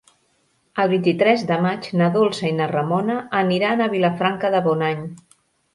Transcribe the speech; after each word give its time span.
El 0.83 0.89
vint-i-tres 0.93 1.43
de 1.51 1.59
maig 1.65 1.89
na 2.01 2.09
Dolça 2.17 2.49
i 2.49 2.57
na 2.63 2.69
Ramona 2.73 3.19
aniran 3.45 3.87
a 3.89 3.93
Vilafranca 3.95 4.55
de 4.57 4.67
Bonany. 4.71 5.11